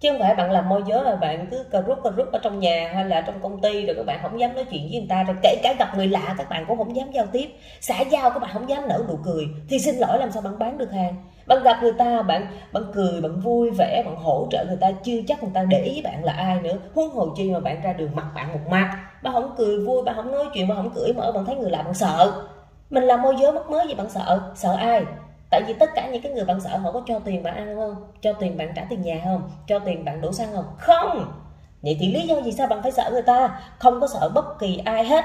Chứ 0.00 0.10
không 0.10 0.20
phải 0.20 0.34
bạn 0.34 0.50
làm 0.50 0.68
môi 0.68 0.82
giới 0.86 1.04
mà 1.04 1.16
bạn 1.16 1.46
cứ 1.50 1.64
cà 1.70 1.80
rút 1.80 1.98
cà 2.04 2.10
rút 2.10 2.32
ở 2.32 2.38
trong 2.42 2.58
nhà 2.58 2.90
hay 2.94 3.04
là 3.04 3.20
trong 3.20 3.40
công 3.42 3.60
ty 3.60 3.86
rồi 3.86 3.96
các 3.96 4.06
bạn 4.06 4.18
không 4.22 4.40
dám 4.40 4.54
nói 4.54 4.64
chuyện 4.70 4.88
với 4.90 4.98
người 5.00 5.08
ta 5.08 5.22
rồi 5.22 5.36
kể 5.42 5.56
cả 5.62 5.74
gặp 5.78 5.96
người 5.96 6.06
lạ 6.06 6.34
các 6.38 6.48
bạn 6.48 6.64
cũng 6.68 6.78
không 6.78 6.96
dám 6.96 7.10
giao 7.12 7.26
tiếp. 7.32 7.48
Xã 7.80 8.00
giao 8.00 8.30
các 8.30 8.38
bạn 8.38 8.50
không 8.52 8.68
dám 8.68 8.88
nở 8.88 9.04
nụ 9.08 9.18
cười, 9.24 9.44
thì 9.68 9.78
xin 9.78 9.94
lỗi 9.96 10.18
làm 10.18 10.30
sao 10.32 10.42
bạn 10.42 10.58
bán 10.58 10.78
được 10.78 10.92
hàng. 10.92 11.14
Bạn 11.46 11.62
gặp 11.62 11.78
người 11.82 11.92
ta, 11.92 12.22
bạn 12.22 12.46
bạn 12.72 12.82
cười, 12.94 13.20
bạn 13.20 13.40
vui 13.40 13.70
vẻ, 13.78 14.02
bạn 14.06 14.16
hỗ 14.16 14.46
trợ 14.50 14.64
người 14.68 14.78
ta, 14.80 14.92
chưa 15.04 15.20
chắc 15.28 15.42
người 15.42 15.52
ta 15.54 15.64
để 15.68 15.78
ý 15.78 16.02
bạn 16.02 16.24
là 16.24 16.32
ai 16.32 16.60
nữa. 16.60 16.76
Huống 16.94 17.10
hồ 17.10 17.28
chi 17.36 17.50
mà 17.50 17.60
bạn 17.60 17.80
ra 17.82 17.92
đường 17.92 18.10
mặt 18.14 18.26
bạn 18.34 18.52
một 18.52 18.70
mặt, 18.70 18.98
bạn 19.22 19.32
không 19.32 19.54
cười 19.58 19.78
vui, 19.78 20.02
bạn 20.02 20.14
không 20.16 20.32
nói 20.32 20.44
chuyện, 20.54 20.68
bạn 20.68 20.76
không 20.76 20.90
cười 20.94 21.12
mở 21.12 21.32
bạn 21.32 21.44
thấy 21.44 21.56
người 21.56 21.70
lạ, 21.70 21.82
bạn 21.82 21.94
sợ. 21.94 22.32
Mình 22.90 23.04
làm 23.04 23.22
môi 23.22 23.34
giới 23.40 23.52
mất 23.52 23.70
mới 23.70 23.88
gì 23.88 23.94
bạn 23.94 24.10
sợ? 24.10 24.40
Sợ 24.54 24.76
ai? 24.76 25.02
Tại 25.50 25.62
vì 25.66 25.74
tất 25.80 25.90
cả 25.94 26.08
những 26.12 26.22
cái 26.22 26.32
người 26.32 26.44
bạn 26.44 26.60
sợ 26.60 26.76
họ 26.76 26.92
có 26.92 27.02
cho 27.06 27.18
tiền 27.18 27.42
bạn 27.42 27.56
ăn 27.56 27.76
không? 27.76 28.12
Cho 28.20 28.32
tiền 28.32 28.56
bạn 28.56 28.72
trả 28.76 28.84
tiền 28.90 29.02
nhà 29.02 29.20
không? 29.24 29.50
Cho 29.66 29.78
tiền 29.78 30.04
bạn 30.04 30.20
đổ 30.20 30.32
xăng 30.32 30.52
không? 30.54 30.66
Không! 30.78 31.32
Vậy 31.82 31.96
thì 32.00 32.12
lý 32.12 32.26
do 32.26 32.40
gì 32.40 32.52
sao 32.52 32.66
bạn 32.66 32.82
phải 32.82 32.92
sợ 32.92 33.10
người 33.12 33.22
ta? 33.22 33.60
Không 33.78 34.00
có 34.00 34.06
sợ 34.06 34.30
bất 34.34 34.58
kỳ 34.58 34.80
ai 34.84 35.04
hết. 35.04 35.24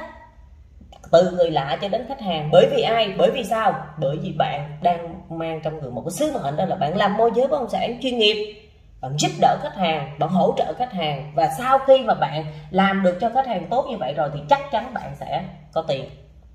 Từ 1.12 1.32
người 1.32 1.52
lạ 1.52 1.78
cho 1.82 1.88
đến 1.88 2.06
khách 2.08 2.22
hàng. 2.22 2.50
Bởi 2.52 2.68
vì 2.72 2.82
ai? 2.82 3.14
Bởi 3.18 3.32
vì 3.32 3.44
sao? 3.44 3.74
Bởi 4.00 4.18
vì 4.24 4.32
bạn 4.38 4.78
đang 4.82 5.22
mang 5.30 5.62
trong 5.64 5.80
người 5.80 5.92
một 5.92 6.02
cái 6.06 6.12
sứ 6.12 6.32
mệnh 6.32 6.58
đó 6.58 6.66
là 6.66 6.76
bạn 6.76 6.98
làm 6.98 7.18
môi 7.18 7.32
giới 7.36 7.48
bất 7.48 7.60
động 7.60 7.70
sản 7.70 8.00
chuyên 8.02 8.18
nghiệp. 8.18 8.56
Bạn 9.02 9.12
giúp 9.18 9.32
đỡ 9.42 9.58
khách 9.62 9.76
hàng, 9.76 10.16
bạn 10.20 10.30
hỗ 10.30 10.54
trợ 10.58 10.74
khách 10.78 10.94
hàng. 10.94 11.32
Và 11.36 11.50
sau 11.58 11.80
khi 11.80 12.04
mà 12.04 12.14
bạn 12.14 12.46
làm 12.70 13.04
được 13.04 13.18
cho 13.22 13.30
khách 13.34 13.48
hàng 13.48 13.68
tốt 13.70 13.86
như 13.90 13.98
vậy 13.98 14.14
rồi 14.14 14.30
thì 14.34 14.40
chắc 14.50 14.62
chắn 14.72 14.94
bạn 14.94 15.16
sẽ 15.20 15.44
có 15.74 15.82
tiền. 15.88 16.10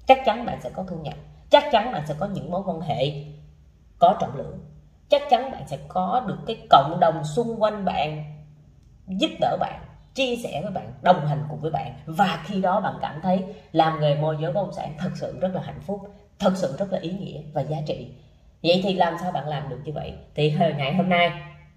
Chắc 0.06 0.18
chắn 0.24 0.46
bạn 0.46 0.58
sẽ 0.62 0.70
có 0.70 0.84
thu 0.88 0.96
nhập. 0.96 1.14
Chắc 1.50 1.64
chắn 1.72 1.92
bạn 1.92 2.02
sẽ 2.06 2.14
có 2.18 2.26
những 2.26 2.50
mối 2.50 2.62
quan 2.66 2.80
hệ 2.80 3.12
có 4.04 4.16
trọng 4.20 4.36
lượng, 4.36 4.58
chắc 5.08 5.22
chắn 5.30 5.50
bạn 5.50 5.62
sẽ 5.66 5.78
có 5.88 6.24
được 6.26 6.38
cái 6.46 6.66
cộng 6.70 7.00
đồng 7.00 7.24
xung 7.24 7.62
quanh 7.62 7.84
bạn, 7.84 8.24
giúp 9.08 9.30
đỡ 9.40 9.56
bạn, 9.60 9.80
chia 10.14 10.36
sẻ 10.36 10.60
với 10.62 10.70
bạn, 10.70 10.92
đồng 11.02 11.26
hành 11.26 11.44
cùng 11.50 11.60
với 11.60 11.70
bạn. 11.70 11.92
Và 12.06 12.42
khi 12.44 12.60
đó 12.60 12.80
bạn 12.80 12.94
cảm 13.00 13.20
thấy 13.22 13.44
làm 13.72 14.00
nghề 14.00 14.14
môi 14.14 14.36
giới 14.40 14.52
bất 14.52 14.62
động 14.62 14.72
sản 14.72 14.94
thật 14.98 15.10
sự 15.14 15.38
rất 15.40 15.54
là 15.54 15.62
hạnh 15.64 15.80
phúc, 15.80 16.00
thật 16.38 16.52
sự 16.54 16.76
rất 16.78 16.92
là 16.92 16.98
ý 16.98 17.10
nghĩa 17.10 17.40
và 17.52 17.60
giá 17.62 17.76
trị. 17.86 18.08
Vậy 18.62 18.80
thì 18.84 18.94
làm 18.94 19.16
sao 19.20 19.32
bạn 19.32 19.48
làm 19.48 19.68
được 19.68 19.80
như 19.84 19.92
vậy? 19.92 20.12
Thì 20.34 20.54
ngày 20.76 20.94
hôm 20.94 21.08
nay, 21.08 21.30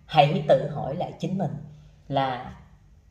hãy 0.06 0.44
tự 0.48 0.70
hỏi 0.76 0.96
lại 0.96 1.12
chính 1.20 1.38
mình 1.38 1.52
là 2.08 2.56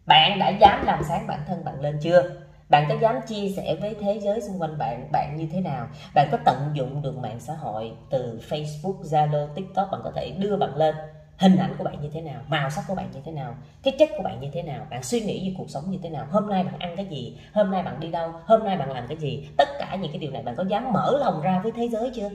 bạn 0.07 0.39
đã 0.39 0.49
dám 0.49 0.87
làm 0.87 1.03
sáng 1.03 1.27
bản 1.27 1.41
thân 1.47 1.65
bạn 1.65 1.81
lên 1.81 1.99
chưa? 2.03 2.46
Bạn 2.69 2.87
có 2.89 2.95
dám 3.01 3.21
chia 3.27 3.49
sẻ 3.49 3.77
với 3.81 3.97
thế 4.01 4.21
giới 4.21 4.41
xung 4.41 4.63
quanh 4.63 4.79
bạn 4.79 5.09
bạn 5.13 5.37
như 5.37 5.49
thế 5.53 5.61
nào? 5.61 5.89
Bạn 6.15 6.29
có 6.33 6.39
tận 6.45 6.71
dụng 6.75 7.03
được 7.03 7.17
mạng 7.17 7.41
xã 7.41 7.55
hội 7.55 7.93
từ 8.11 8.41
facebook, 8.49 9.01
zalo, 9.03 9.47
tiktok, 9.55 9.91
bạn 9.93 10.01
có 10.05 10.13
thể 10.17 10.31
đưa 10.39 10.57
bạn 10.57 10.77
lên 10.77 10.95
hình 11.37 11.57
ảnh 11.57 11.75
của 11.79 11.85
bạn 11.85 12.01
như 12.01 12.09
thế 12.13 12.21
nào, 12.21 12.43
màu 12.49 12.71
sắc 12.71 12.85
của 12.89 12.95
bạn 12.95 13.11
như 13.11 13.21
thế 13.25 13.33
nào, 13.33 13.57
cái 13.83 13.95
chất 13.99 14.09
của 14.17 14.23
bạn 14.23 14.41
như 14.41 14.49
thế 14.53 14.63
nào, 14.63 14.87
bạn 14.91 15.03
suy 15.03 15.21
nghĩ 15.21 15.49
về 15.49 15.55
cuộc 15.59 15.71
sống 15.71 15.91
như 15.91 15.99
thế 16.03 16.11
nào, 16.11 16.27
hôm 16.31 16.49
nay 16.49 16.65
bạn 16.65 16.79
ăn 16.79 16.97
cái 16.97 17.07
gì, 17.07 17.39
hôm 17.53 17.71
nay 17.71 17.83
bạn 17.83 18.01
đi 18.01 18.11
đâu, 18.11 18.33
hôm 18.45 18.65
nay 18.65 18.77
bạn 18.77 18.93
làm 18.93 19.07
cái 19.09 19.19
gì, 19.19 19.49
tất 19.57 19.69
cả 19.79 19.97
những 20.01 20.13
cái 20.13 20.19
điều 20.19 20.31
này, 20.31 20.43
bạn 20.43 20.57
có 20.57 20.65
dám 20.69 20.93
mở 20.93 21.19
lòng 21.21 21.41
ra 21.41 21.61
với 21.63 21.73
thế 21.73 21.89
giới 21.89 22.11
chưa? 22.15 22.31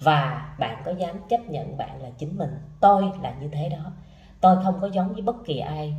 Và 0.00 0.54
bạn 0.58 0.82
có 0.84 0.92
dám 0.98 1.20
chấp 1.28 1.40
nhận 1.48 1.76
bạn 1.76 2.02
là 2.02 2.10
chính 2.18 2.38
mình? 2.38 2.50
Tôi 2.80 3.12
là 3.22 3.34
như 3.40 3.48
thế 3.52 3.68
đó. 3.68 3.92
Tôi 4.40 4.56
không 4.64 4.80
có 4.80 4.86
giống 4.86 5.12
với 5.12 5.22
bất 5.22 5.36
kỳ 5.44 5.58
ai 5.58 5.94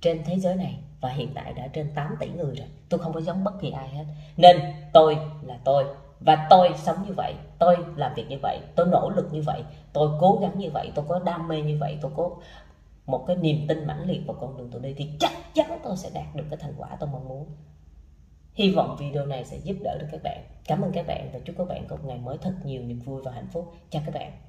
trên 0.00 0.24
thế 0.24 0.38
giới 0.38 0.56
này 0.56 0.85
và 1.06 1.12
hiện 1.12 1.28
tại 1.34 1.52
đã 1.52 1.68
trên 1.72 1.90
8 1.94 2.16
tỷ 2.20 2.28
người 2.28 2.54
rồi. 2.56 2.66
Tôi 2.88 3.00
không 3.00 3.12
có 3.12 3.20
giống 3.20 3.44
bất 3.44 3.60
kỳ 3.60 3.70
ai 3.70 3.88
hết. 3.88 4.04
Nên 4.36 4.56
tôi 4.92 5.18
là 5.42 5.58
tôi. 5.64 5.84
Và 6.20 6.46
tôi 6.50 6.70
sống 6.76 6.96
như 7.06 7.12
vậy, 7.16 7.34
tôi 7.58 7.76
làm 7.96 8.14
việc 8.14 8.24
như 8.28 8.36
vậy, 8.42 8.60
tôi 8.74 8.86
nỗ 8.86 9.10
lực 9.10 9.28
như 9.32 9.42
vậy, 9.46 9.62
tôi 9.92 10.10
cố 10.20 10.38
gắng 10.42 10.58
như 10.58 10.70
vậy, 10.70 10.90
tôi 10.94 11.04
có 11.08 11.18
đam 11.18 11.48
mê 11.48 11.62
như 11.62 11.76
vậy, 11.80 11.98
tôi 12.00 12.10
có 12.16 12.30
một 13.06 13.24
cái 13.26 13.36
niềm 13.36 13.66
tin 13.68 13.86
mãnh 13.86 14.06
liệt 14.06 14.20
vào 14.26 14.36
con 14.40 14.56
đường 14.56 14.68
tôi 14.72 14.82
đi, 14.82 14.94
thì 14.96 15.10
chắc 15.20 15.32
chắn 15.54 15.78
tôi 15.84 15.96
sẽ 15.96 16.10
đạt 16.14 16.36
được 16.36 16.44
cái 16.50 16.58
thành 16.62 16.74
quả 16.78 16.88
tôi 17.00 17.08
mong 17.12 17.28
muốn. 17.28 17.46
Hy 18.54 18.70
vọng 18.70 18.96
video 18.98 19.26
này 19.26 19.44
sẽ 19.44 19.56
giúp 19.56 19.76
đỡ 19.82 19.98
được 20.00 20.06
các 20.12 20.20
bạn. 20.24 20.44
Cảm 20.64 20.82
ơn 20.82 20.92
các 20.92 21.06
bạn 21.06 21.30
và 21.32 21.38
chúc 21.44 21.56
các 21.58 21.68
bạn 21.68 21.84
có 21.88 21.96
một 21.96 22.02
ngày 22.06 22.18
mới 22.18 22.38
thật 22.38 22.54
nhiều, 22.64 22.82
niềm 22.82 23.00
vui 23.00 23.22
và 23.22 23.32
hạnh 23.32 23.48
phúc. 23.52 23.74
Chào 23.90 24.02
các 24.06 24.14
bạn. 24.14 24.45